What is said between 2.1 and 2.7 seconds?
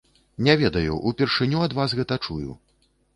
чую.